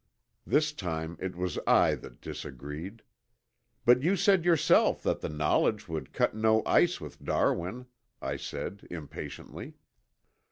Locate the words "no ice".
6.35-6.99